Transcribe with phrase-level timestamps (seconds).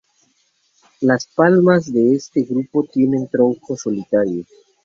[1.01, 4.47] Las palmas de este grupo tienen troncos solitarios.